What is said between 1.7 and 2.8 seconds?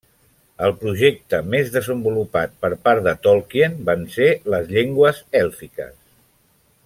desenvolupat per